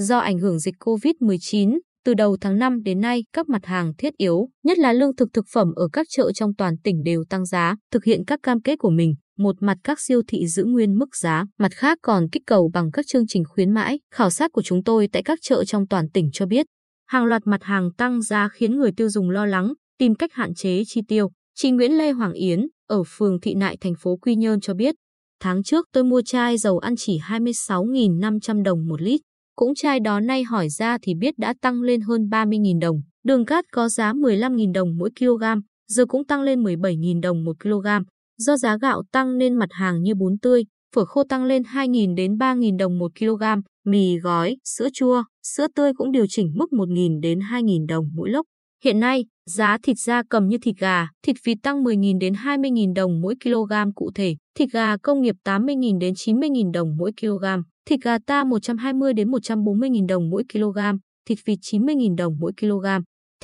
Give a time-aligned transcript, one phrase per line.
[0.00, 4.16] Do ảnh hưởng dịch COVID-19, từ đầu tháng 5 đến nay, các mặt hàng thiết
[4.16, 7.46] yếu, nhất là lương thực thực phẩm ở các chợ trong toàn tỉnh đều tăng
[7.46, 9.14] giá, thực hiện các cam kết của mình.
[9.38, 12.90] Một mặt các siêu thị giữ nguyên mức giá, mặt khác còn kích cầu bằng
[12.90, 14.00] các chương trình khuyến mãi.
[14.14, 16.66] Khảo sát của chúng tôi tại các chợ trong toàn tỉnh cho biết,
[17.08, 20.54] hàng loạt mặt hàng tăng giá khiến người tiêu dùng lo lắng, tìm cách hạn
[20.54, 21.30] chế chi tiêu.
[21.54, 24.94] Chị Nguyễn Lê Hoàng Yến, ở phường Thị Nại, thành phố Quy Nhơn cho biết,
[25.40, 29.20] tháng trước tôi mua chai dầu ăn chỉ 26.500 đồng một lít.
[29.60, 33.02] Cũng chai đó nay hỏi ra thì biết đã tăng lên hơn 30.000 đồng.
[33.24, 35.44] Đường cát có giá 15.000 đồng mỗi kg,
[35.88, 37.86] giờ cũng tăng lên 17.000 đồng một kg.
[38.38, 42.14] Do giá gạo tăng nên mặt hàng như bún tươi, phở khô tăng lên 2.000
[42.14, 43.42] đến 3.000 đồng một kg,
[43.86, 48.30] mì gói, sữa chua, sữa tươi cũng điều chỉnh mức 1.000 đến 2.000 đồng mỗi
[48.30, 48.46] lốc.
[48.84, 52.94] Hiện nay, giá thịt da cầm như thịt gà, thịt vịt tăng 10.000 đến 20.000
[52.94, 57.44] đồng mỗi kg cụ thể, thịt gà công nghiệp 80.000 đến 90.000 đồng mỗi kg,
[57.90, 60.78] thịt gà ta 120 đến 140.000 đồng mỗi kg,
[61.28, 62.86] thịt vịt 90.000 đồng mỗi kg.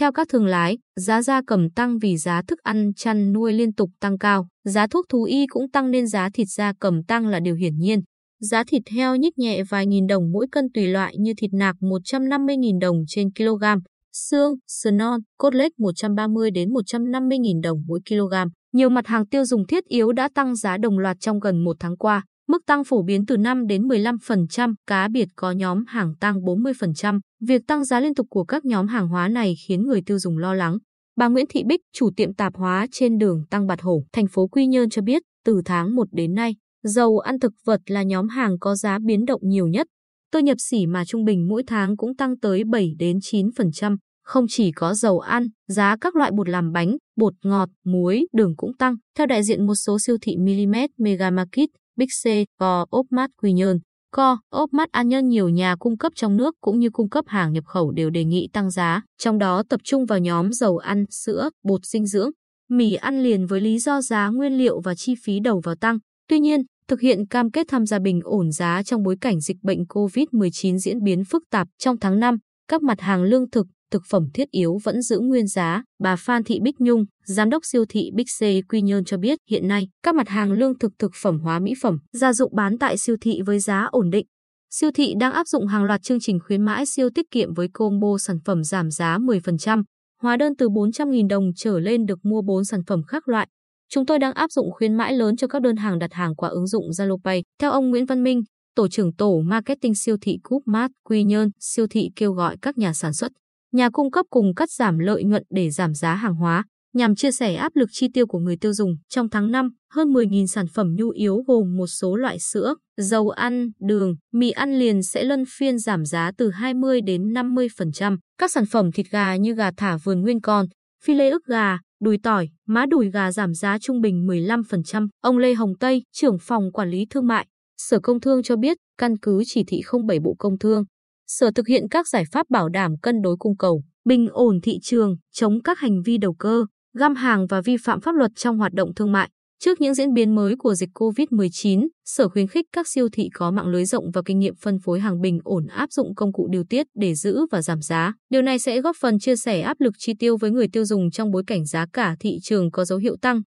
[0.00, 3.72] Theo các thương lái, giá gia cầm tăng vì giá thức ăn chăn nuôi liên
[3.72, 7.26] tục tăng cao, giá thuốc thú y cũng tăng nên giá thịt gia cầm tăng
[7.26, 8.00] là điều hiển nhiên.
[8.40, 11.76] Giá thịt heo nhích nhẹ vài nghìn đồng mỗi cân tùy loại như thịt nạc
[11.80, 13.64] 150.000 đồng trên kg,
[14.12, 18.34] xương, sườn non, cốt lết 130 đến 150.000 đồng mỗi kg.
[18.72, 21.76] Nhiều mặt hàng tiêu dùng thiết yếu đã tăng giá đồng loạt trong gần một
[21.80, 22.24] tháng qua.
[22.56, 27.20] Mức tăng phổ biến từ 5 đến 15%, cá biệt có nhóm hàng tăng 40%.
[27.40, 30.38] Việc tăng giá liên tục của các nhóm hàng hóa này khiến người tiêu dùng
[30.38, 30.78] lo lắng.
[31.16, 34.46] Bà Nguyễn Thị Bích, chủ tiệm tạp hóa trên đường Tăng Bạt Hổ, thành phố
[34.46, 38.28] Quy Nhơn cho biết, từ tháng 1 đến nay, dầu ăn thực vật là nhóm
[38.28, 39.86] hàng có giá biến động nhiều nhất.
[40.32, 43.96] Tôi nhập xỉ mà trung bình mỗi tháng cũng tăng tới 7 đến 9%.
[44.22, 48.56] Không chỉ có dầu ăn, giá các loại bột làm bánh, bột ngọt, muối, đường
[48.56, 48.94] cũng tăng.
[49.18, 53.30] Theo đại diện một số siêu thị Milimet, Megamarket, Market, Big C, Co, ốp mát
[53.42, 53.78] Quy Nhơn,
[54.12, 57.24] Co, ốp mát An Nhân nhiều nhà cung cấp trong nước cũng như cung cấp
[57.28, 60.78] hàng nhập khẩu đều đề nghị tăng giá, trong đó tập trung vào nhóm dầu
[60.78, 62.30] ăn, sữa, bột dinh dưỡng,
[62.70, 65.98] mì ăn liền với lý do giá nguyên liệu và chi phí đầu vào tăng.
[66.28, 69.56] Tuy nhiên, thực hiện cam kết tham gia bình ổn giá trong bối cảnh dịch
[69.62, 72.38] bệnh COVID-19 diễn biến phức tạp trong tháng 5,
[72.68, 75.82] các mặt hàng lương thực, thực phẩm thiết yếu vẫn giữ nguyên giá.
[75.98, 79.38] Bà Phan Thị Bích Nhung, giám đốc siêu thị Big C Quy Nhơn cho biết
[79.50, 82.78] hiện nay các mặt hàng lương thực thực phẩm hóa mỹ phẩm, gia dụng bán
[82.78, 84.26] tại siêu thị với giá ổn định.
[84.70, 87.68] Siêu thị đang áp dụng hàng loạt chương trình khuyến mãi siêu tiết kiệm với
[87.72, 89.82] combo sản phẩm giảm giá 10%.
[90.22, 93.48] Hóa đơn từ 400.000 đồng trở lên được mua 4 sản phẩm khác loại.
[93.88, 96.48] Chúng tôi đang áp dụng khuyến mãi lớn cho các đơn hàng đặt hàng qua
[96.48, 97.42] ứng dụng Zalo Pay.
[97.60, 98.42] Theo ông Nguyễn Văn Minh,
[98.74, 102.92] tổ trưởng tổ marketing siêu thị Coopmart Quy Nhơn, siêu thị kêu gọi các nhà
[102.92, 103.32] sản xuất
[103.76, 106.64] nhà cung cấp cùng cắt giảm lợi nhuận để giảm giá hàng hóa,
[106.94, 108.96] nhằm chia sẻ áp lực chi tiêu của người tiêu dùng.
[109.08, 113.30] Trong tháng 5, hơn 10.000 sản phẩm nhu yếu gồm một số loại sữa, dầu
[113.30, 118.18] ăn, đường, mì ăn liền sẽ luân phiên giảm giá từ 20 đến 50%.
[118.38, 120.66] Các sản phẩm thịt gà như gà thả vườn nguyên con,
[121.04, 125.08] phi lê ức gà, đùi tỏi, má đùi gà giảm giá trung bình 15%.
[125.22, 128.76] Ông Lê Hồng Tây, trưởng phòng quản lý thương mại, Sở Công Thương cho biết,
[128.98, 130.84] căn cứ chỉ thị 07 Bộ Công Thương,
[131.26, 134.78] Sở thực hiện các giải pháp bảo đảm cân đối cung cầu, bình ổn thị
[134.82, 136.64] trường, chống các hành vi đầu cơ,
[136.98, 139.30] găm hàng và vi phạm pháp luật trong hoạt động thương mại.
[139.62, 143.50] Trước những diễn biến mới của dịch COVID-19, Sở khuyến khích các siêu thị có
[143.50, 146.48] mạng lưới rộng và kinh nghiệm phân phối hàng bình ổn áp dụng công cụ
[146.50, 148.14] điều tiết để giữ và giảm giá.
[148.30, 151.10] Điều này sẽ góp phần chia sẻ áp lực chi tiêu với người tiêu dùng
[151.10, 153.42] trong bối cảnh giá cả thị trường có dấu hiệu tăng.